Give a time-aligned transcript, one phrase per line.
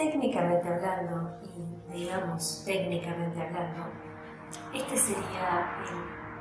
[0.00, 3.84] Técnicamente hablando, y digamos técnicamente hablando,
[4.72, 5.76] este sería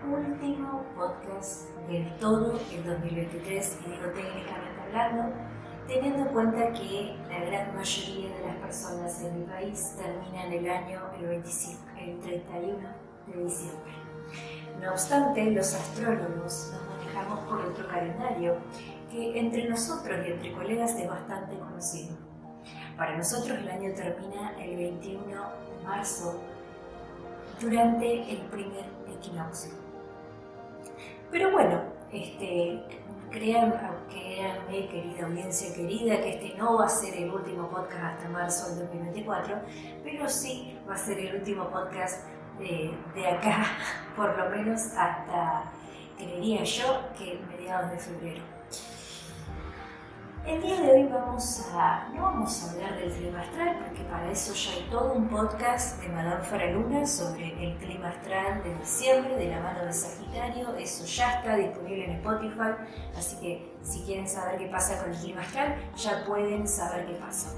[0.05, 5.35] el último podcast del todo el 2023, y digo técnicamente hablando,
[5.89, 10.69] teniendo en cuenta que la gran mayoría de las personas en mi país terminan el
[10.69, 12.77] año el, 25, el 31
[13.27, 13.91] de diciembre.
[14.81, 18.55] No obstante, los astrólogos nos manejamos por otro calendario
[19.11, 22.28] que entre nosotros y entre colegas es bastante conocido
[22.99, 26.37] para nosotros el año termina el 21 de marzo
[27.61, 29.71] durante el primer equinoccio.
[31.31, 32.83] Pero bueno, este,
[33.31, 33.77] créanme,
[34.67, 38.79] querida audiencia querida, que este no va a ser el último podcast hasta marzo del
[38.87, 39.55] 2024,
[40.03, 42.27] pero sí va a ser el último podcast
[42.59, 43.65] de, de acá,
[44.17, 45.71] por lo menos hasta,
[46.17, 48.58] creería yo, que mediados de febrero.
[50.49, 54.31] El día de hoy vamos a, no vamos a hablar del clima astral, porque para
[54.31, 59.35] eso ya hay todo un podcast de Madame Faraluna sobre el clima astral de diciembre,
[59.35, 60.73] de la mano de Sagitario.
[60.73, 62.71] Eso ya está disponible en Spotify,
[63.15, 67.13] así que si quieren saber qué pasa con el clima astral, ya pueden saber qué
[67.13, 67.51] pasa.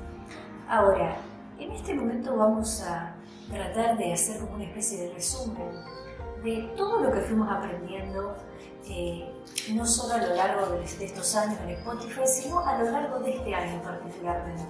[0.67, 1.15] Ahora,
[1.59, 3.15] en este momento vamos a
[3.49, 5.71] tratar de hacer como una especie de resumen
[6.43, 8.35] de todo lo que fuimos aprendiendo
[8.89, 9.31] eh,
[9.73, 13.37] no solo a lo largo de, estos años en Spotify, sino a lo largo de
[13.37, 14.63] este año particularmente.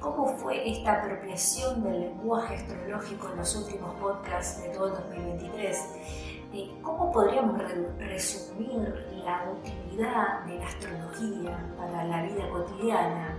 [0.00, 5.78] ¿Cómo fue esta apropiación del lenguaje astrológico en los últimos podcasts de todo el 2023?
[6.52, 7.60] Eh, ¿Cómo podríamos
[7.98, 13.38] resumir la utilidad de la astrología para la vida cotidiana?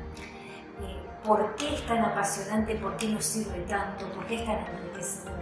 [0.82, 2.76] Eh, ¿Por qué es tan apasionante?
[2.76, 4.08] ¿Por qué nos sirve tanto?
[4.14, 5.42] ¿Por qué es tan enriquecedor?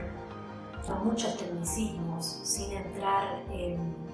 [0.85, 4.08] Son muchos tecnicismos, sin entrar en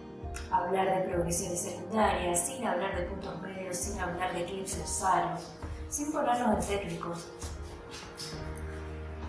[0.51, 5.51] hablar de progresiones secundarias, sin hablar de puntos medios, sin hablar de eclipses raros,
[5.89, 7.27] sin ponernos en técnicos.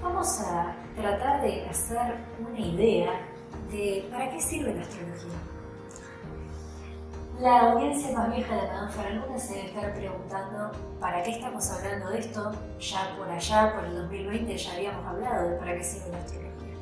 [0.02, 3.10] Vamos a tratar de hacer una idea
[3.70, 5.38] de para qué sirve la astrología.
[7.40, 12.08] La audiencia más vieja de Madame Faraluna se debe estar preguntando para qué estamos hablando
[12.08, 12.52] de esto.
[12.78, 16.74] Ya por allá, por el 2020, ya habíamos hablado de para qué sirve la astrología.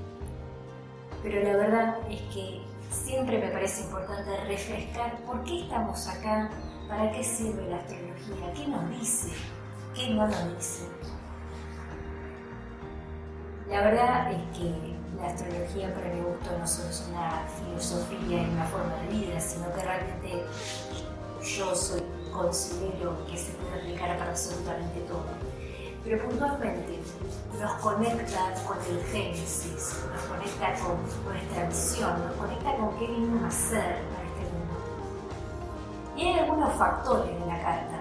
[1.24, 2.62] Pero la verdad es que
[2.94, 6.50] siempre me parece importante refrescar por qué estamos acá,
[6.88, 9.32] para qué sirve la astrología, qué nos dice,
[9.94, 10.84] qué no nos dice.
[13.69, 18.50] La verdad es que la astrología para mi gusto no solo es una filosofía y
[18.50, 20.44] una forma de vida, sino que realmente
[21.43, 22.03] yo soy,
[22.33, 25.25] considero que se puede aplicar para absolutamente todo
[26.04, 27.00] pero puntualmente
[27.59, 33.42] nos conecta con el Génesis, nos conecta con nuestra visión, nos conecta con qué vinimos
[33.42, 34.75] a hacer para este mundo.
[36.16, 38.00] Y hay algunos factores de la carta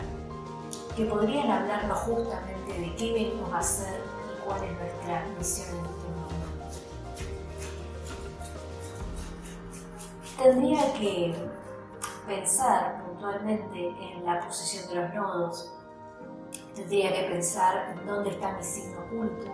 [0.95, 5.85] que podrían hablarnos justamente de qué venimos a hacer y cuál es nuestra misión en
[5.85, 6.33] este mundo.
[10.37, 11.35] Tendría que
[12.27, 15.73] pensar puntualmente en la posición de los nodos,
[16.75, 19.45] Tendría que pensar en dónde está mi signo oculto,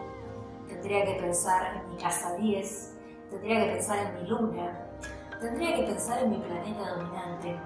[0.70, 2.94] tendría que pensar en mi casa 10,
[3.30, 4.88] tendría que pensar en mi luna,
[5.42, 7.60] tendría que pensar en mi planeta dominante.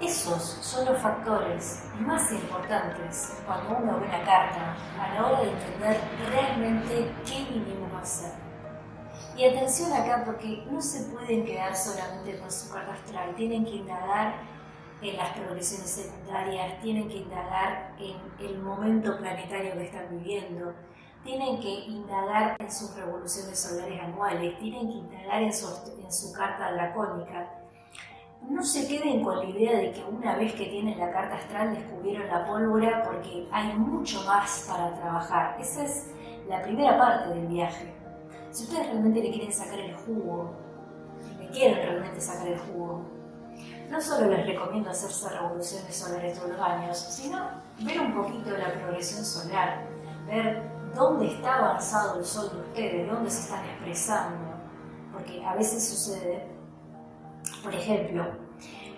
[0.00, 5.50] Esos son los factores más importantes cuando uno ve una carta a la hora de
[5.50, 6.00] entender
[6.30, 8.32] realmente qué vinimos a hacer.
[9.36, 13.72] Y atención acá porque no se pueden quedar solamente con su carta astral, tienen que
[13.72, 14.34] indagar
[15.00, 20.74] en las progresiones secundarias, tienen que indagar en el momento planetario que están viviendo,
[21.24, 25.66] tienen que indagar en sus revoluciones solares anuales, tienen que indagar en su,
[26.02, 27.54] en su carta dracónica.
[28.48, 31.74] No se queden con la idea de que una vez que tienen la carta astral
[31.74, 35.60] descubrieron la pólvora porque hay mucho más para trabajar.
[35.60, 36.12] Esa es
[36.48, 37.92] la primera parte del viaje.
[38.50, 40.54] Si ustedes realmente le quieren sacar el jugo,
[41.38, 43.17] le quieren realmente sacar el jugo,
[43.90, 47.38] no solo les recomiendo hacerse revoluciones solares todos los años, sino
[47.80, 49.86] ver un poquito de la progresión solar,
[50.26, 50.62] ver
[50.94, 54.48] dónde está avanzado el sol de ustedes, dónde se están expresando.
[55.12, 56.46] Porque a veces sucede,
[57.62, 58.26] por ejemplo,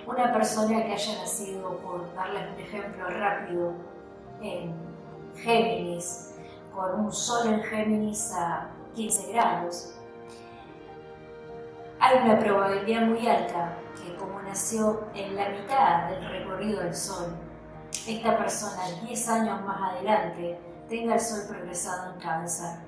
[0.07, 3.73] una persona que haya nacido, por darles un ejemplo rápido,
[4.43, 4.75] en
[5.37, 6.35] Géminis,
[6.75, 9.95] con un sol en Géminis a 15 grados,
[12.11, 17.37] hay una probabilidad muy alta que como nació en la mitad del recorrido del Sol,
[18.07, 20.59] esta persona 10 años más adelante
[20.89, 22.81] tenga el Sol progresado en cáncer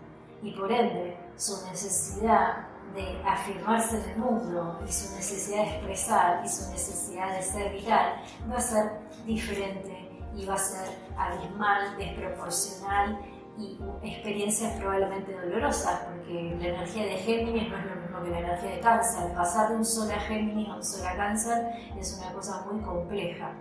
[0.42, 2.66] y por ende su necesidad
[2.96, 7.72] de afirmarse en el mundo y su necesidad de expresar y su necesidad de ser
[7.72, 8.20] vital
[8.50, 8.90] va a ser
[9.24, 13.20] diferente y va a ser abismal, desproporcional
[13.56, 18.70] y experiencias probablemente dolorosas, porque la energía de Géminis no es lo que la energía
[18.70, 19.32] de Cáncer.
[19.34, 21.66] Pasar de un sol a Géminis a un sol a Cáncer
[21.98, 23.52] es una cosa muy compleja.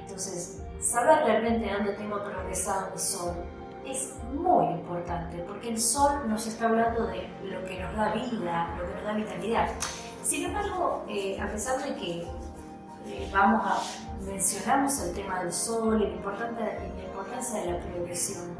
[0.00, 3.34] Entonces, saber realmente dónde tengo progresado mi sol
[3.86, 8.76] es muy importante, porque el sol nos está hablando de lo que nos da vida,
[8.78, 9.68] lo que nos da vitalidad.
[10.22, 12.26] Sin embargo, eh, a pesar de que
[13.06, 13.80] eh, vamos a
[14.24, 18.56] mencionamos el tema del sol y la importancia, la importancia de la progresión,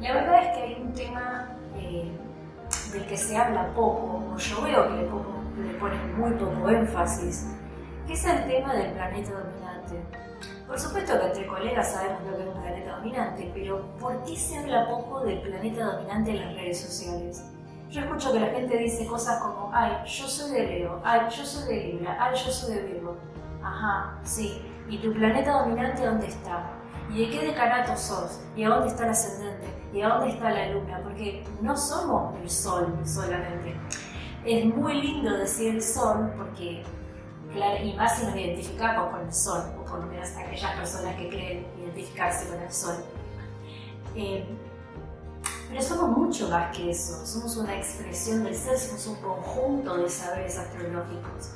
[0.00, 2.12] la verdad es que hay un tema eh,
[2.92, 6.68] del que se habla poco, o yo veo que le, poco, le ponen muy poco
[6.68, 7.46] énfasis,
[8.06, 10.02] que es el tema del planeta dominante.
[10.66, 14.36] Por supuesto que entre colegas sabemos lo que es un planeta dominante, pero ¿por qué
[14.36, 17.42] se habla poco del planeta dominante en las redes sociales?
[17.90, 21.44] Yo escucho que la gente dice cosas como, ay, yo soy de Leo, ay, yo
[21.44, 23.16] soy de Libra, ay, yo soy de Virgo.
[23.62, 24.62] Ajá, sí.
[24.90, 26.70] ¿Y tu planeta dominante dónde está?
[27.10, 28.40] ¿Y de qué decanato sos?
[28.54, 29.47] ¿Y a dónde está el ascendente?
[29.92, 31.00] ¿Y dónde está la luna?
[31.02, 33.74] Porque no somos el sol solamente.
[34.44, 36.82] Es muy lindo decir el sol porque,
[37.52, 41.16] claro, y más si nos identificamos con el sol, o por lo menos aquellas personas
[41.16, 42.96] que creen identificarse con el sol.
[44.14, 44.46] Eh,
[45.68, 50.08] pero somos mucho más que eso, somos una expresión del ser, somos un conjunto de
[50.08, 51.50] saberes astrológicos.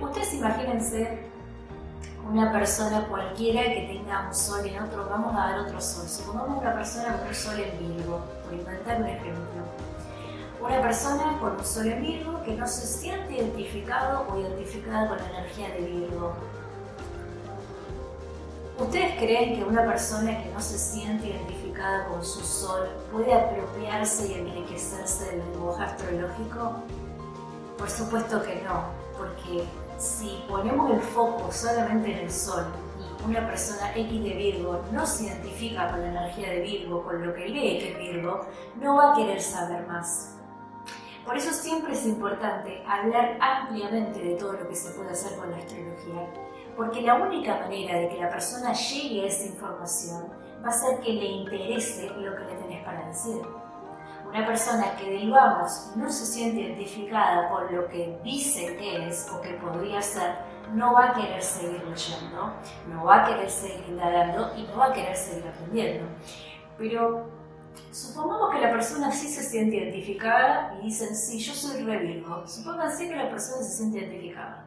[0.00, 1.26] Ustedes imagínense
[2.28, 6.08] una persona cualquiera que tenga un sol en otro, vamos a dar otro sol.
[6.08, 9.62] Supongamos una persona con un sol en Virgo, por inventar un ejemplo.
[10.60, 15.18] Una persona con un sol en Virgo que no se siente identificado o identificada con
[15.18, 16.34] la energía de Virgo.
[18.78, 24.28] ¿Ustedes creen que una persona que no se siente identificada con su sol puede apropiarse
[24.28, 26.72] y enriquecerse del lenguaje astrológico?
[27.76, 28.84] Por supuesto que no,
[29.18, 29.64] porque
[30.02, 32.64] si ponemos el foco solamente en el Sol
[32.98, 37.24] y una persona X de Virgo no se identifica con la energía de Virgo, con
[37.24, 38.40] lo que lee que es Virgo,
[38.80, 40.36] no va a querer saber más.
[41.24, 45.52] Por eso siempre es importante hablar ampliamente de todo lo que se puede hacer con
[45.52, 46.28] la astrología,
[46.76, 50.32] porque la única manera de que la persona llegue a esa información
[50.64, 53.40] va a ser que le interese lo que le tenés para decir.
[54.32, 59.42] Una persona que digamos no se siente identificada por lo que dice que es o
[59.42, 60.36] que podría ser,
[60.72, 62.50] no va a querer seguir leyendo,
[62.88, 66.08] no va a querer seguir indagando y no va a querer seguir aprendiendo.
[66.78, 67.28] Pero
[67.90, 72.46] supongamos que la persona sí se siente identificada y dicen, sí, yo soy re Virgo.
[72.46, 74.64] Supónganse que la persona se siente identificada.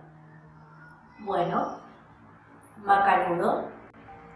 [1.22, 1.80] Bueno,
[2.84, 3.66] macanudo,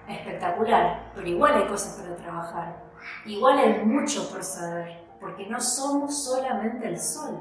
[0.08, 2.84] espectacular, pero igual hay cosas para trabajar.
[3.28, 7.38] Igual hay mucho por saber porque no somos solamente el sol.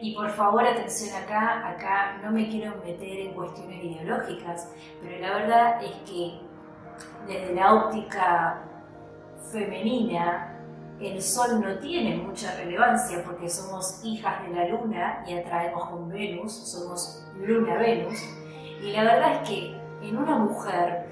[0.00, 4.68] Y por favor, atención acá, acá no me quiero meter en cuestiones ideológicas,
[5.00, 6.40] pero la verdad es que
[7.26, 8.62] desde la óptica
[9.50, 10.48] femenina,
[11.00, 16.08] el sol no tiene mucha relevancia porque somos hijas de la luna y atraemos con
[16.08, 18.22] Venus, somos luna-Venus.
[18.82, 21.06] Y la verdad es que en una mujer,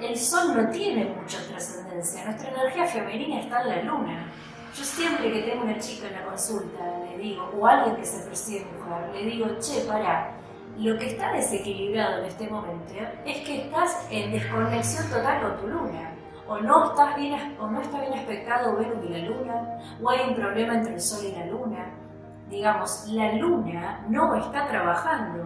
[0.00, 4.32] el sol no tiene mucha trascendencia, nuestra energía femenina está en la luna.
[4.74, 8.24] Yo siempre que tengo una chica en la consulta, le digo, o alguien que se
[8.24, 10.32] percibe mujer, le digo, che, para,
[10.78, 15.66] lo que está desequilibrado en este momento es que estás en desconexión total con tu
[15.66, 16.12] luna.
[16.46, 20.28] O no, estás bien, o no está bien aspectado Venus y la luna, o hay
[20.28, 21.86] un problema entre el Sol y la luna.
[22.48, 25.44] Digamos, la luna no está trabajando.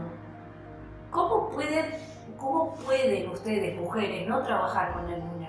[1.10, 1.92] ¿Cómo pueden,
[2.38, 5.43] cómo pueden ustedes, mujeres, no trabajar con la luna?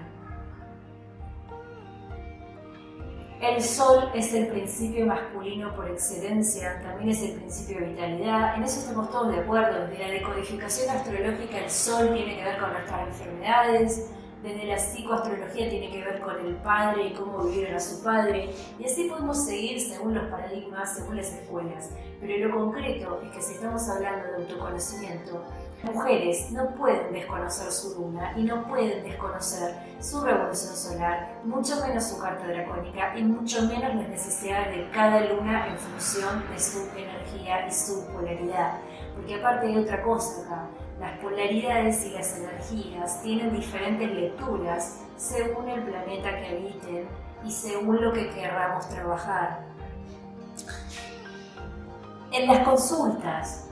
[3.42, 8.64] El sol es el principio masculino por excelencia, también es el principio de vitalidad, en
[8.64, 9.88] eso estamos todos de acuerdo.
[9.88, 14.10] Desde la decodificación astrológica, el sol tiene que ver con nuestras enfermedades,
[14.42, 18.50] desde la psicoastrología tiene que ver con el padre y cómo vivieron a su padre,
[18.80, 21.90] y así podemos seguir según los paradigmas, según las escuelas.
[22.22, 25.44] Pero lo concreto es que si estamos hablando de autoconocimiento,
[25.86, 32.04] mujeres no pueden desconocer su luna y no pueden desconocer su revolución solar, mucho menos
[32.04, 36.88] su carta dracónica y mucho menos las necesidades de cada luna en función de su
[36.96, 38.80] energía y su polaridad.
[39.16, 40.68] Porque aparte hay otra cosa acá,
[41.00, 47.08] las polaridades y las energías tienen diferentes lecturas según el planeta que habiten
[47.44, 49.66] y según lo que querramos trabajar.
[52.32, 53.70] En las consultas,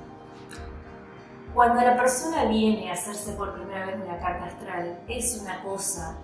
[1.54, 6.18] cuando la persona viene a hacerse por primera vez una carta astral, es una cosa.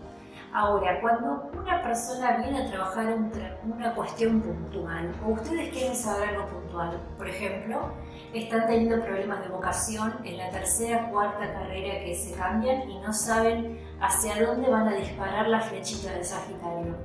[0.51, 3.15] Ahora, cuando una persona viene a trabajar
[3.63, 7.91] una cuestión puntual, o ustedes quieren saber algo puntual, por ejemplo,
[8.33, 13.13] están teniendo problemas de vocación en la tercera, cuarta carrera que se cambian y no
[13.13, 16.95] saben hacia dónde van a disparar la flechita de Sagitario.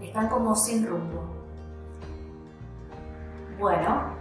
[0.00, 1.22] Están como sin rumbo.
[3.60, 4.17] Bueno,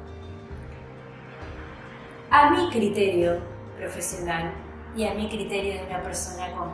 [2.38, 3.39] a mi criterio
[3.79, 4.51] profesional
[4.96, 6.70] y a mi criterio de una persona con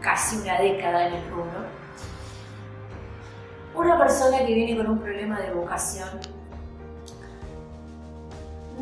[0.00, 1.66] casi una década en el rubro,
[3.74, 6.08] una persona que viene con un problema de vocación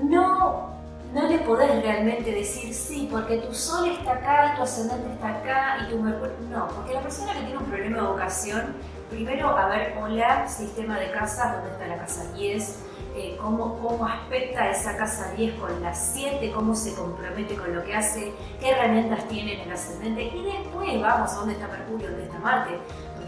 [0.05, 0.69] no,
[1.13, 5.29] no le podés realmente decir sí, porque tu sol está acá y tu ascendente está
[5.29, 6.37] acá y tu mercurio.
[6.51, 8.77] No, porque la persona que tiene un problema de vocación,
[9.11, 12.79] primero, a ver, hola, sistema de casas, ¿dónde está la casa 10?
[13.17, 17.83] Eh, cómo, cómo aspecta esa casa 10 con la 7, cómo se compromete con lo
[17.83, 22.11] que hace, qué herramientas tiene en el ascendente y después vamos a dónde está Mercurio,
[22.11, 22.79] dónde está Marte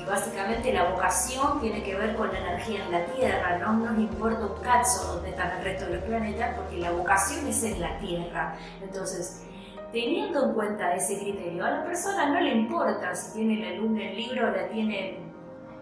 [0.08, 4.46] básicamente la vocación tiene que ver con la energía en la Tierra, no nos importa
[4.46, 7.98] un cacho dónde están el resto de los planetas, porque la vocación es en la
[7.98, 8.56] Tierra.
[8.82, 9.44] Entonces,
[9.92, 14.02] teniendo en cuenta ese criterio, a la persona no le importa si tiene la luna
[14.02, 15.18] en libro o la tiene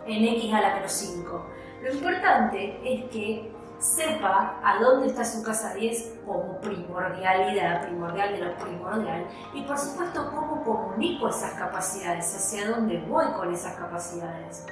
[0.07, 1.47] en X a la menos 5.
[1.83, 8.45] Lo importante es que sepa a dónde está su casa 10 como primordialidad, primordial de
[8.45, 14.67] lo primordial, y por supuesto cómo comunico esas capacidades, hacia dónde voy con esas capacidades.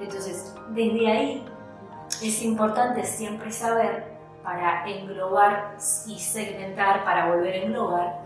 [0.00, 1.48] Entonces, desde ahí
[2.22, 8.20] es importante siempre saber para englobar y segmentar, para volver a englobar,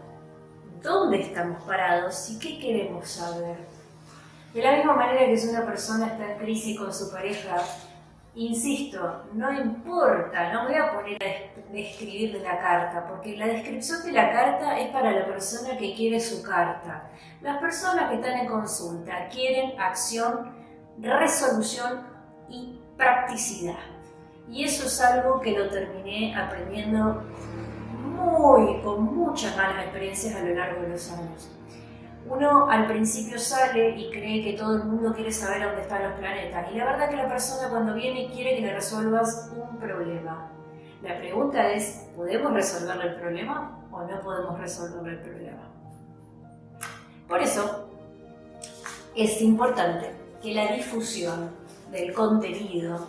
[0.82, 3.56] dónde estamos parados y qué queremos saber.
[4.52, 7.56] De la misma manera que si una persona está en crisis con su pareja,
[8.34, 14.12] Insisto, no importa, no voy a poner a describir la carta, porque la descripción de
[14.12, 17.10] la carta es para la persona que quiere su carta.
[17.42, 20.50] Las personas que están en consulta quieren acción,
[20.98, 22.06] resolución
[22.48, 23.80] y practicidad.
[24.48, 27.22] Y eso es algo que lo terminé aprendiendo
[28.16, 31.50] muy, con muchas malas experiencias a lo largo de los años
[32.28, 36.18] uno al principio sale y cree que todo el mundo quiere saber dónde están los
[36.18, 36.70] planetas.
[36.72, 40.50] Y la verdad que la persona cuando viene quiere que le resuelvas un problema.
[41.02, 45.68] La pregunta es, ¿podemos resolverle el problema o no podemos resolverle el problema?
[47.26, 47.88] Por eso
[49.16, 51.50] es importante que la difusión
[51.90, 53.08] del contenido,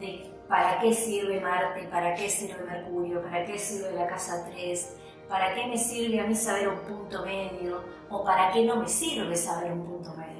[0.00, 4.96] de para qué sirve Marte, para qué sirve Mercurio, para qué sirve la casa 3,
[5.28, 7.82] ¿Para qué me sirve a mí saber un punto medio?
[8.08, 10.38] ¿O para qué no me sirve saber un punto medio?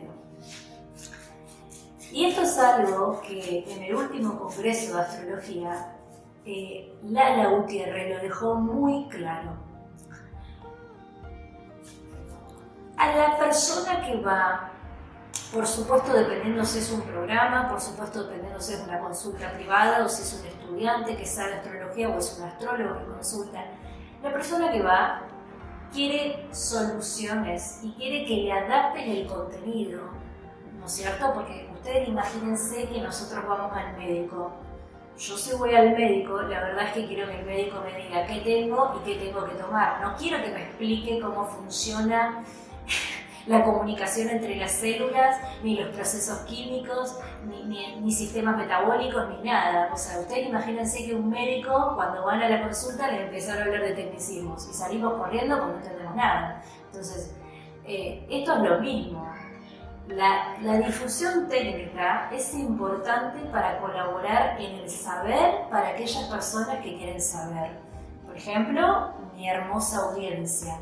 [2.10, 5.94] Y esto es algo que en el último Congreso de Astrología,
[6.46, 9.52] eh, Lala Gutiérrez lo dejó muy claro.
[12.96, 14.72] A la persona que va,
[15.52, 20.04] por supuesto dependiendo si es un programa, por supuesto dependiendo si es una consulta privada
[20.04, 23.64] o si es un estudiante que sabe astrología o es un astrólogo que consulta,
[24.22, 25.22] la persona que va
[25.92, 30.02] quiere soluciones y quiere que le adapten el contenido,
[30.78, 31.32] ¿no es cierto?
[31.34, 34.52] Porque ustedes imagínense que nosotros vamos al médico.
[35.16, 38.26] Yo si voy al médico, la verdad es que quiero que el médico me diga
[38.26, 40.00] qué tengo y qué tengo que tomar.
[40.00, 42.44] No quiero que me explique cómo funciona
[43.48, 47.18] la comunicación entre las células, ni los procesos químicos,
[47.66, 49.90] ni, sistemas metabólicos, ni nada.
[49.92, 53.62] O sea, ustedes imagínense que un médico, cuando van a la consulta, le empieza a
[53.62, 56.62] hablar de tecnicismos y salimos corriendo porque no entendemos nada.
[56.86, 57.34] Entonces,
[57.86, 59.26] eh, esto es lo mismo.
[60.08, 66.96] La, la, difusión técnica es importante para colaborar en el saber para aquellas personas que
[66.96, 67.72] quieren saber.
[68.26, 70.78] Por ejemplo, mi hermosa audiencia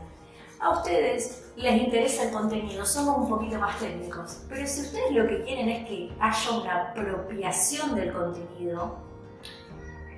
[0.61, 5.27] a ustedes les interesa el contenido, somos un poquito más técnicos, pero si ustedes lo
[5.27, 8.99] que quieren es que haya una apropiación del contenido,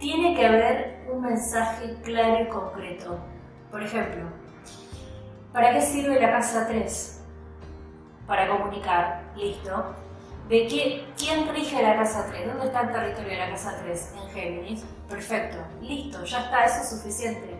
[0.00, 3.18] tiene que haber un mensaje claro y concreto.
[3.70, 4.24] Por ejemplo,
[5.52, 7.18] ¿para qué sirve la casa 3?
[8.28, 9.96] para comunicar, listo.
[10.48, 12.46] ¿De qué, quién rige la casa 3?
[12.46, 14.14] ¿Dónde está el territorio de la casa 3?
[14.22, 14.84] En Géminis.
[15.08, 17.57] Perfecto, listo, ya está, eso es suficiente.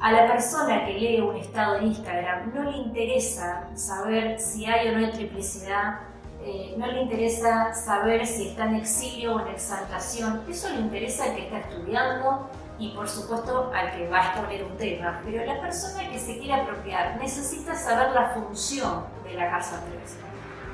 [0.00, 4.88] A la persona que lee un estado de Instagram no le interesa saber si hay
[4.88, 6.00] o no hay triplicidad,
[6.42, 11.24] eh, no le interesa saber si está en exilio o en exaltación, eso le interesa
[11.24, 15.44] al que está estudiando y por supuesto al que va a exponer un tema, pero
[15.44, 20.16] la persona que se quiere apropiar necesita saber la función de la casa 3.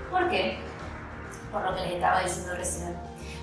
[0.09, 0.59] ¿Por qué?
[1.51, 2.95] Por lo que les estaba diciendo recién.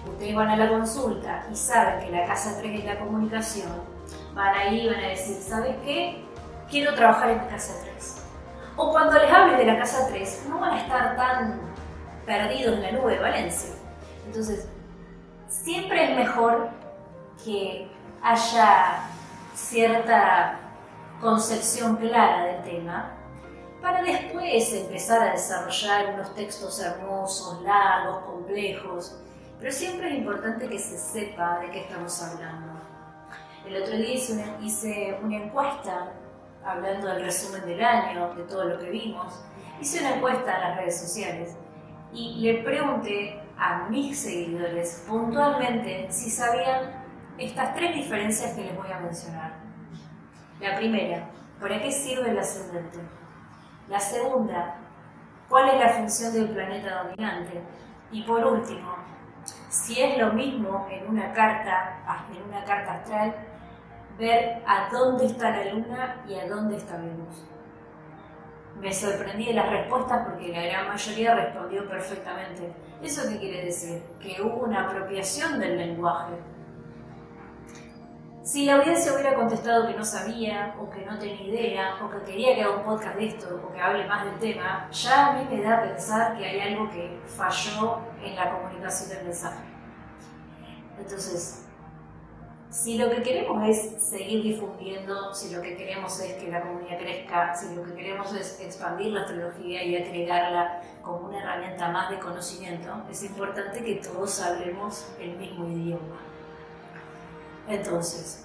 [0.08, 3.93] Ustedes van a la consulta y saben que la casa 3 es la comunicación,
[4.34, 6.24] van ahí y van a decir, ¿sabes qué?
[6.70, 8.26] Quiero trabajar en casa 3.
[8.76, 11.62] O cuando les hables de la casa 3, no van a estar tan
[12.26, 13.76] perdido en la nube de Valencia.
[14.26, 14.68] Entonces,
[15.48, 16.70] siempre es mejor
[17.44, 17.88] que
[18.22, 19.04] haya
[19.54, 20.60] cierta
[21.22, 23.12] concepción clara del tema
[23.82, 29.20] para después empezar a desarrollar unos textos hermosos, largos, complejos.
[29.60, 32.63] Pero siempre es importante que se sepa de qué estamos hablando.
[33.66, 34.14] El otro día
[34.62, 36.12] hice una, encuesta
[36.66, 39.42] hablando del resumen del año, de todo lo que vimos.
[39.80, 41.56] Hice una encuesta en las redes sociales
[42.12, 47.06] y le pregunté a mis seguidores puntualmente si sabían
[47.38, 49.54] estas tres diferencias que les voy a mencionar.
[50.60, 51.30] La primera,
[51.60, 53.00] ¿para qué sirve el ascendente?
[53.88, 54.76] La segunda,
[55.48, 57.62] ¿cuál es la función del planeta dominante?
[58.12, 58.96] Y por último,
[59.70, 63.53] si es lo mismo en una carta, en una carta astral,
[64.18, 67.46] ver a dónde está la luna y a dónde está Venus
[68.80, 72.74] me sorprendí de las respuestas porque la gran mayoría respondió perfectamente.
[73.02, 74.04] ¿Eso qué quiere decir?
[74.20, 76.34] Que hubo una apropiación del lenguaje.
[78.42, 82.30] Si la audiencia hubiera contestado que no sabía, o que no tenía idea, o que
[82.30, 85.34] quería que haga un podcast de esto, o que hable más del tema, ya a
[85.34, 89.64] mí me da a pensar que hay algo que falló en la comunicación del mensaje.
[91.00, 91.63] Entonces,
[92.74, 96.98] si lo que queremos es seguir difundiendo, si lo que queremos es que la comunidad
[96.98, 102.10] crezca, si lo que queremos es expandir la astrología y agregarla como una herramienta más
[102.10, 106.18] de conocimiento, es importante que todos hablemos el mismo idioma.
[107.68, 108.44] Entonces,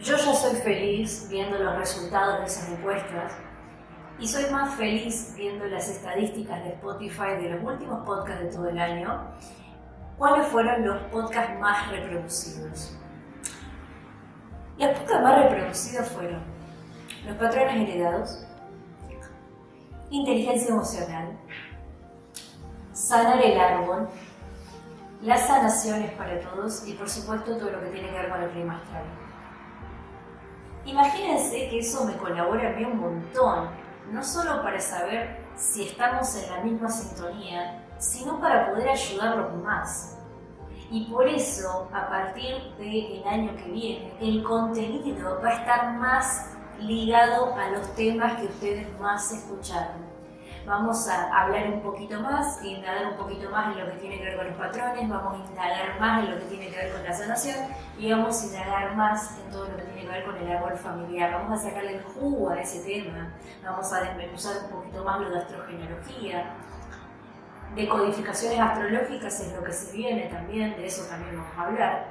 [0.00, 3.34] yo ya soy feliz viendo los resultados de esas encuestas
[4.18, 8.70] y soy más feliz viendo las estadísticas de Spotify de los últimos podcasts de todo
[8.70, 9.26] el año
[10.20, 12.94] cuáles fueron los podcasts más reproducidos.
[14.76, 16.42] Los podcasts más reproducidos fueron
[17.26, 18.46] Los patrones heredados,
[20.10, 21.38] Inteligencia emocional,
[22.92, 24.10] Sanar el árbol,
[25.22, 28.50] Las sanaciones para todos y por supuesto todo lo que tiene que ver con el
[28.50, 29.04] clima astral.
[30.84, 33.70] Imagínense que eso me colabora a mí un montón,
[34.12, 40.16] no solo para saber si estamos en la misma sintonía, sino para poder ayudarlos más.
[40.90, 46.50] Y por eso, a partir del año que viene, el contenido va a estar más
[46.80, 50.10] ligado a los temas que ustedes más escucharon.
[50.66, 54.24] Vamos a hablar un poquito más, indagar un poquito más en lo que tiene que
[54.24, 57.04] ver con los patrones, vamos a indagar más en lo que tiene que ver con
[57.04, 57.56] la sanación
[57.98, 60.76] y vamos a indagar más en todo lo que tiene que ver con el árbol
[60.76, 61.32] familiar.
[61.32, 63.32] Vamos a sacarle el jugo a ese tema,
[63.64, 66.54] vamos a desmenuzar un poquito más lo de astrogenealogía,
[67.74, 72.08] de codificaciones astrológicas es lo que se viene también, de eso también vamos a hablar.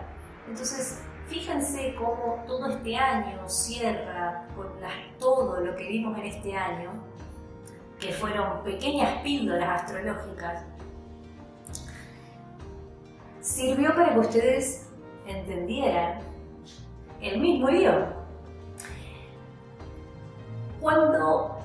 [0.47, 4.69] Entonces, fíjense cómo todo este año cierra con
[5.19, 6.91] todo lo que vimos en este año,
[7.99, 10.63] que fueron pequeñas píldoras astrológicas,
[13.41, 14.89] sirvió para que ustedes
[15.27, 16.19] entendieran
[17.21, 18.13] el mismo idioma.
[20.79, 21.58] Cuando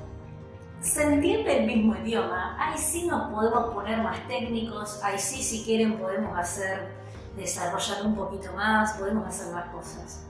[0.84, 5.64] se entiende el mismo idioma, ahí sí nos podemos poner más técnicos, ahí sí si
[5.64, 6.92] quieren podemos hacer,
[7.36, 10.26] desarrollar un poquito más, podemos hacer más cosas.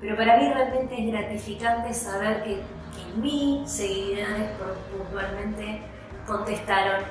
[0.00, 2.54] Pero para mí realmente es gratificante saber que,
[2.94, 4.50] que mis seguidores
[4.96, 5.82] puntualmente
[6.24, 7.02] contestaron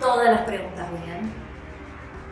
[0.00, 1.43] todas las preguntas bien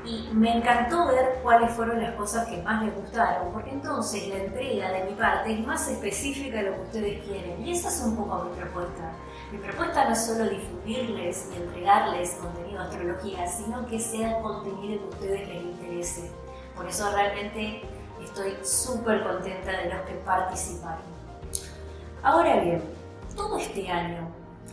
[0.04, 4.36] y me encantó ver cuáles fueron las cosas que más les gustaron, porque entonces la
[4.38, 7.64] entrega de mi parte es más específica de lo que ustedes quieren.
[7.64, 9.12] Y esa es un poco mi propuesta.
[9.52, 14.98] Mi propuesta no es solo difundirles y entregarles contenido de astrología, sino que sea contenido
[14.98, 16.30] que a ustedes les interese.
[16.74, 17.82] Por eso realmente
[18.22, 21.12] estoy súper contenta de los que participaron.
[22.22, 22.82] Ahora bien,
[23.36, 24.28] todo este año,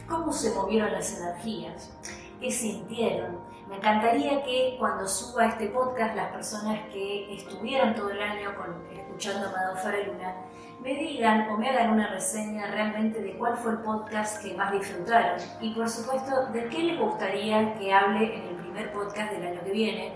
[0.07, 1.91] ¿cómo se movieron las energías?
[2.39, 3.48] ¿Qué sintieron?
[3.69, 8.49] Me encantaría que cuando suba este podcast las personas que estuvieron todo el año
[8.91, 10.35] escuchando a Madame Faraluna
[10.81, 14.71] me digan o me hagan una reseña realmente de cuál fue el podcast que más
[14.71, 19.45] disfrutaron y por supuesto de qué les gustaría que hable en el primer podcast del
[19.45, 20.13] año que viene.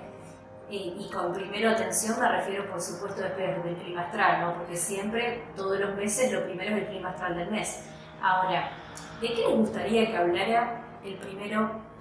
[0.70, 4.54] y con primero atención me refiero por supuesto después del clima astral, ¿no?
[4.56, 7.84] porque siempre, todos los meses, lo primero es el clima astral del mes.
[8.20, 8.72] Ahora,
[9.22, 11.93] ¿de qué les gustaría que hablara el primero,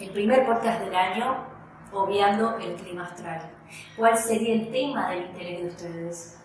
[0.00, 1.44] el primer podcast del año,
[1.92, 3.50] obviando el clima astral?
[3.96, 6.40] ¿Cuál sería el tema del interés de ustedes?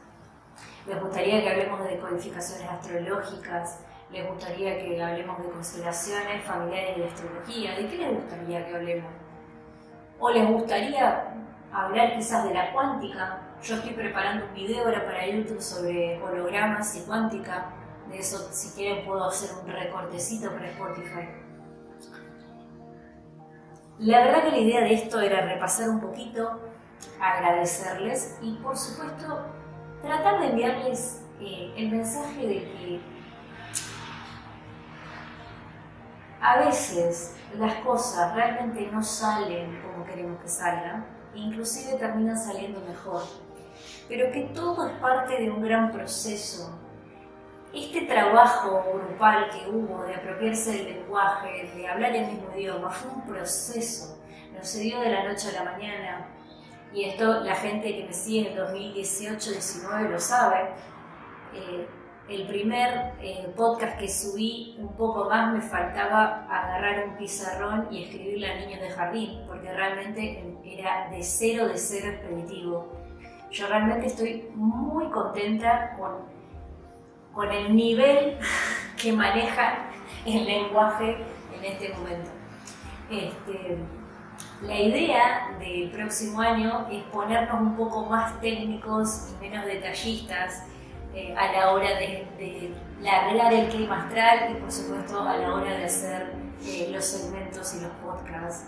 [0.88, 3.80] ¿Les gustaría que hablemos de decodificaciones astrológicas?
[4.12, 7.76] ¿Les gustaría que hablemos de constelaciones familiares y de astrología?
[7.76, 9.12] ¿De qué les gustaría que hablemos?
[10.20, 11.34] ¿O les gustaría
[11.74, 13.42] hablar quizás de la cuántica?
[13.64, 17.72] Yo estoy preparando un video ahora para YouTube sobre hologramas y cuántica.
[18.10, 21.45] De eso, si quieren, puedo hacer un recortecito para Spotify.
[24.00, 26.60] La verdad que la idea de esto era repasar un poquito,
[27.18, 29.46] agradecerles y por supuesto
[30.02, 33.02] tratar de enviarles eh, el mensaje de que
[36.42, 43.24] a veces las cosas realmente no salen como queremos que salgan, inclusive terminan saliendo mejor,
[44.10, 46.85] pero que todo es parte de un gran proceso.
[47.76, 53.12] Este trabajo grupal que hubo de apropiarse del lenguaje, de hablar el mismo idioma, fue
[53.12, 54.18] un proceso,
[54.56, 56.26] no se dio de la noche a la mañana,
[56.94, 60.70] y esto la gente que me sigue en 2018-19 lo sabe,
[61.54, 61.86] eh,
[62.30, 68.06] el primer eh, podcast que subí un poco más me faltaba agarrar un pizarrón y
[68.06, 72.88] escribirle a niños de jardín, porque realmente era de cero, de cero expeditivo.
[73.52, 76.35] Yo realmente estoy muy contenta con,
[77.36, 78.38] con el nivel
[79.00, 79.90] que maneja
[80.26, 81.18] el lenguaje
[81.54, 82.32] en este momento.
[83.12, 83.78] Este,
[84.62, 90.64] la idea del próximo año es ponernos un poco más técnicos y menos detallistas
[91.14, 95.54] eh, a la hora de, de, largar el clima astral y por supuesto a la
[95.54, 96.34] hora de hacer
[96.66, 98.68] eh, los segmentos y los podcasts.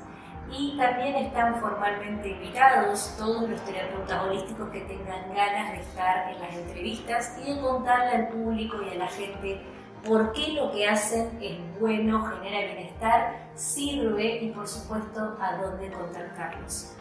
[0.49, 6.39] Y también están formalmente invitados todos los terapeutas holísticos que tengan ganas de estar en
[6.39, 9.61] las entrevistas y de contarle al público y a la gente
[10.05, 15.91] por qué lo que hacen es bueno, genera bienestar, sirve y por supuesto a dónde
[15.91, 16.93] contactarlos.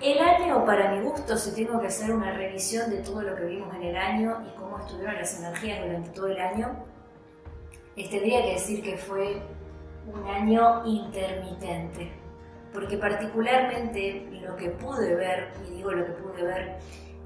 [0.00, 3.46] El año, para mi gusto, si tengo que hacer una revisión de todo lo que
[3.46, 6.84] vimos en el año y cómo estuvieron las energías durante todo el año,
[7.96, 9.42] les tendría que decir que fue
[10.12, 12.12] un año intermitente,
[12.72, 16.78] porque particularmente lo que pude ver, y digo lo que pude ver,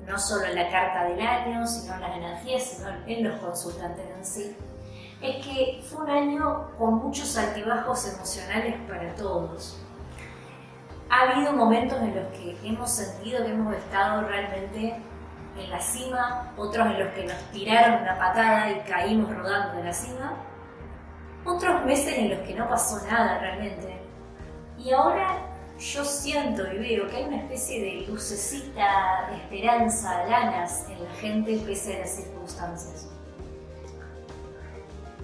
[0.07, 4.05] no solo en la carta del año, sino en las energías, sino en los consultantes
[4.16, 4.57] en sí,
[5.21, 9.79] es que fue un año con muchos altibajos emocionales para todos.
[11.09, 14.97] Ha habido momentos en los que hemos sentido que hemos estado realmente
[15.57, 19.85] en la cima, otros en los que nos tiraron una patada y caímos rodando de
[19.85, 20.35] la cima,
[21.44, 23.98] otros meses en los que no pasó nada realmente.
[24.78, 30.88] Y ahora yo siento y veo que hay una especie de lucecita, de esperanza, ganas
[30.88, 33.09] en la gente pese a las circunstancias.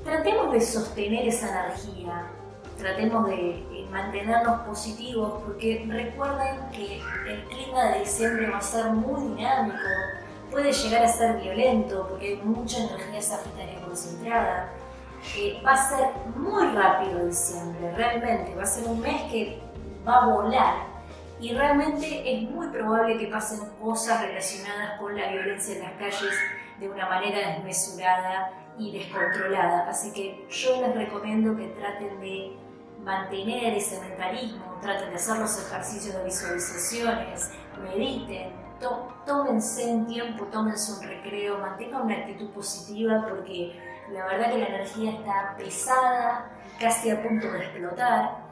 [0.05, 2.27] Tratemos de sostener esa energía,
[2.79, 9.37] tratemos de mantenernos positivos, porque recuerden que el clima de diciembre va a ser muy
[9.37, 9.79] dinámico,
[10.51, 14.73] puede llegar a ser violento, porque hay mucha energía sagitaria concentrada.
[15.37, 19.61] Eh, va a ser muy rápido diciembre, realmente, va a ser un mes que
[20.07, 20.75] va a volar
[21.41, 26.35] y realmente es muy probable que pasen cosas relacionadas con la violencia en las calles
[26.81, 29.89] de una manera desmesurada y descontrolada.
[29.89, 32.57] Así que yo les recomiendo que traten de
[33.05, 37.51] mantener ese mentalismo, traten de hacer los ejercicios de visualizaciones,
[37.83, 38.53] mediten,
[39.27, 43.79] tómense un tiempo, tómense un recreo, mantengan una actitud positiva porque
[44.13, 48.49] la verdad que la energía está pesada, casi a punto de explotar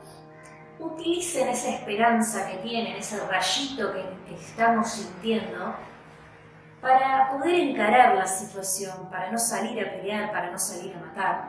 [0.79, 5.75] utilicen esa esperanza que tienen, ese rayito que, estamos sintiendo,
[6.81, 11.49] para poder encarar la situación, para no salir a pelear, para no salir a matar.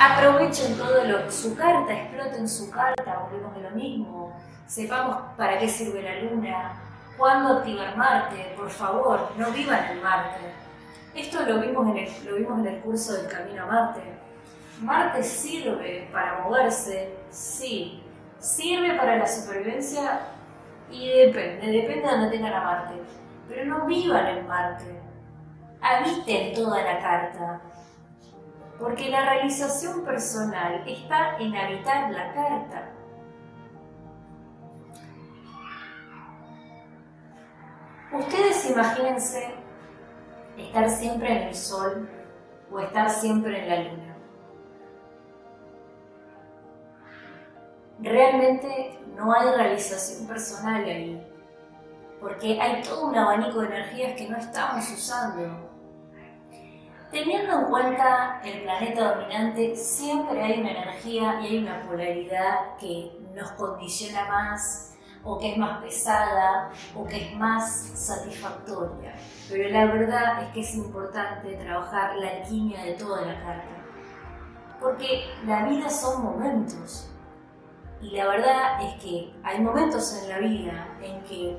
[0.00, 4.36] Aprovechen todo lo su carta, exploten su carta, volvemos de lo mismo,
[4.66, 6.74] sepamos para qué sirve la luna,
[7.16, 10.65] cuándo activar Marte, por favor, no vivan en Marte.
[11.16, 14.16] Esto lo vimos en el, lo vimos en el curso del Camino a Marte
[14.80, 18.02] Marte sirve para moverse, sí.
[18.38, 20.20] Sirve para la supervivencia
[20.90, 22.94] y depende, depende de donde tengan a Marte.
[23.48, 25.00] Pero no vivan en Marte.
[25.80, 27.60] Habiten toda la carta.
[28.78, 32.90] Porque la realización personal está en habitar la carta.
[38.12, 39.65] Ustedes imagínense
[40.56, 42.08] estar siempre en el sol
[42.70, 44.16] o estar siempre en la luna.
[47.98, 51.26] Realmente no hay realización personal ahí,
[52.20, 55.70] porque hay todo un abanico de energías que no estamos usando.
[57.10, 63.12] Teniendo en cuenta el planeta dominante, siempre hay una energía y hay una polaridad que
[63.32, 64.95] nos condiciona más,
[65.26, 69.16] o que es más pesada, o que es más satisfactoria.
[69.50, 73.76] Pero la verdad es que es importante trabajar la alquimia de toda la carta.
[74.80, 77.10] Porque la vida son momentos.
[78.00, 81.58] Y la verdad es que hay momentos en la vida en que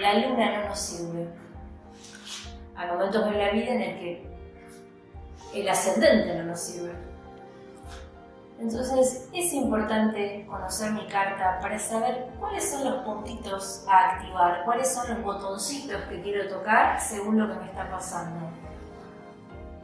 [0.00, 1.28] la luna no nos sirve.
[2.74, 4.36] Hay momentos en la vida en el que
[5.54, 7.05] el ascendente no nos sirve.
[8.58, 14.92] Entonces es importante conocer mi carta para saber cuáles son los puntitos a activar, cuáles
[14.94, 18.48] son los botoncitos que quiero tocar según lo que me está pasando.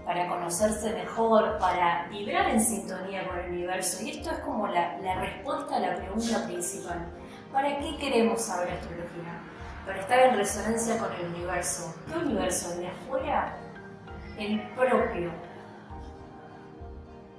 [0.07, 4.03] Para conocerse mejor, para vibrar en sintonía con el universo.
[4.03, 7.07] Y esto es como la, la respuesta a la pregunta principal.
[7.53, 9.39] ¿Para qué queremos saber astrología?
[9.85, 11.95] Para estar en resonancia con el universo.
[12.09, 12.73] ¿Qué universo?
[12.73, 13.57] ¿El de afuera?
[14.39, 15.31] El propio,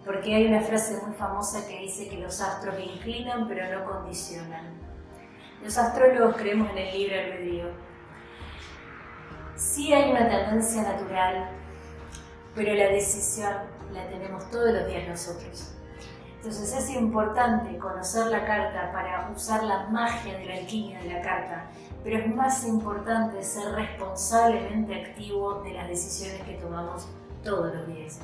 [0.06, 4.82] porque hay una frase muy famosa que dice que los astros inclinan pero no condicionan.
[5.64, 7.68] Los astrólogos creemos en el libre albedrío.
[9.56, 11.50] Sí hay una tendencia natural,
[12.54, 13.54] pero la decisión
[13.94, 15.74] la tenemos todos los días nosotros.
[16.36, 21.22] Entonces es importante conocer la carta para usar la magia de la alquimia de la
[21.22, 21.68] carta,
[22.04, 27.08] pero es más importante ser responsablemente activo de las decisiones que tomamos
[27.42, 28.20] todos los días.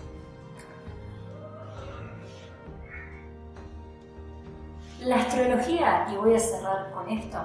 [5.02, 7.38] La astrología, y voy a cerrar con esto,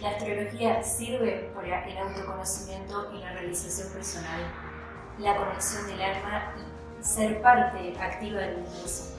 [0.00, 4.42] la astrología sirve para el autoconocimiento y la realización personal,
[5.18, 9.12] la conexión del alma y ser parte activa del universo.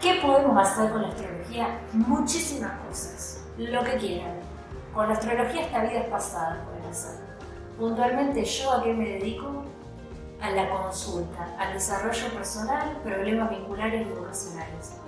[0.00, 1.78] ¿Qué podemos hacer con la astrología?
[1.92, 4.40] Muchísimas cosas, lo que quieran.
[4.94, 7.20] Con la astrología esta vida es pasada, pueden hacer.
[7.78, 9.62] Puntualmente yo a qué me dedico?
[10.40, 15.03] A la consulta, al desarrollo personal, problemas vinculares y vocacionales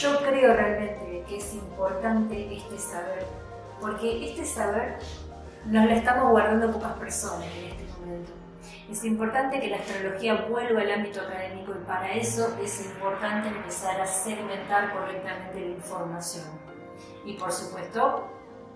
[0.00, 3.24] Yo creo realmente que es importante este saber,
[3.80, 4.98] porque este saber
[5.66, 8.32] nos lo estamos guardando pocas personas en este momento.
[8.90, 14.00] Es importante que la astrología vuelva al ámbito académico y para eso es importante empezar
[14.00, 16.46] a segmentar correctamente la información.
[17.24, 18.24] Y por supuesto,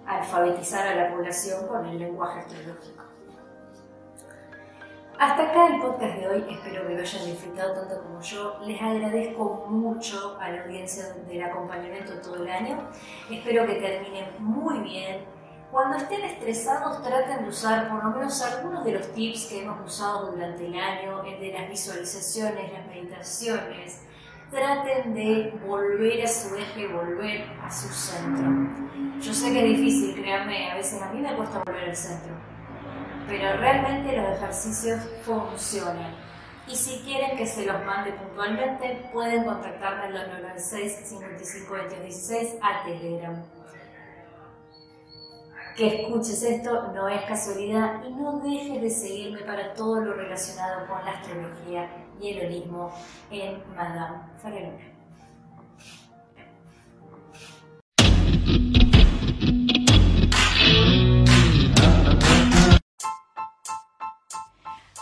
[0.07, 3.08] alfabetizar a la población con el lenguaje astrológico.
[5.19, 8.61] Hasta acá el podcast de hoy, espero que lo hayan disfrutado tanto como yo.
[8.65, 12.89] Les agradezco mucho a la audiencia del acompañamiento todo el año.
[13.29, 15.25] Espero que terminen muy bien.
[15.73, 19.85] Cuando estén estresados traten de usar por lo menos algunos de los tips que hemos
[19.85, 24.03] usado durante el año, el de las visualizaciones, las meditaciones.
[24.53, 28.53] Traten de volver a su eje, volver a su centro.
[29.21, 32.58] Yo sé que es difícil, créanme, a veces a mí me cuesta volver al centro
[33.29, 36.15] pero realmente los ejercicios funcionan.
[36.67, 42.57] Y si quieren que se los mande puntualmente, pueden contactarme en los 996 55 16
[42.63, 43.43] a Telegram.
[45.77, 50.87] Que escuches esto no es casualidad y no dejes de seguirme para todo lo relacionado
[50.89, 51.89] con la astrología
[52.21, 52.91] y el holismo
[53.31, 54.98] en Madame Fareluna.